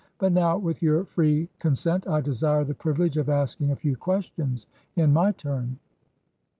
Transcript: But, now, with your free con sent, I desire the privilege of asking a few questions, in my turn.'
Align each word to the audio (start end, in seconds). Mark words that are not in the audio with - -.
But, 0.17 0.31
now, 0.31 0.57
with 0.57 0.81
your 0.81 1.05
free 1.05 1.47
con 1.59 1.75
sent, 1.75 2.07
I 2.07 2.21
desire 2.21 2.63
the 2.63 2.73
privilege 2.73 3.17
of 3.17 3.29
asking 3.29 3.69
a 3.69 3.75
few 3.75 3.95
questions, 3.95 4.65
in 4.95 5.13
my 5.13 5.31
turn.' 5.31 5.77